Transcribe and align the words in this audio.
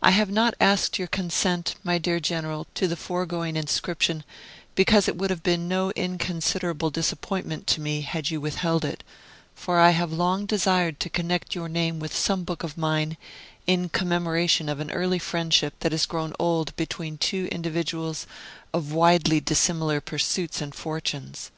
I 0.00 0.12
have 0.12 0.30
not 0.30 0.54
asked 0.60 1.00
your 1.00 1.08
consent, 1.08 1.74
my 1.82 1.98
dear 1.98 2.20
General, 2.20 2.68
to 2.74 2.86
the 2.86 2.94
foregoing 2.94 3.56
inscription, 3.56 4.22
because 4.76 5.08
it 5.08 5.16
would 5.16 5.30
have 5.30 5.42
been 5.42 5.66
no 5.66 5.90
inconsiderable 5.96 6.90
disappointment 6.90 7.66
to 7.66 7.80
me 7.80 8.02
had 8.02 8.30
you 8.30 8.40
withheld 8.40 8.84
it; 8.84 9.02
for 9.56 9.80
I 9.80 9.90
have 9.90 10.12
long 10.12 10.46
desired 10.46 11.00
to 11.00 11.10
connect 11.10 11.56
your 11.56 11.68
name 11.68 11.98
with 11.98 12.14
some 12.14 12.44
book 12.44 12.62
of 12.62 12.78
mine, 12.78 13.16
in 13.66 13.88
commemoration 13.88 14.68
of 14.68 14.78
an 14.78 14.92
early 14.92 15.18
friendship 15.18 15.74
that 15.80 15.90
has 15.90 16.06
grown 16.06 16.32
old 16.38 16.76
between 16.76 17.18
two 17.18 17.48
individuals 17.50 18.28
of 18.72 18.92
widely 18.92 19.40
dissimilar 19.40 20.00
pursuits 20.00 20.60
and 20.60 20.72
fortunes. 20.72 21.50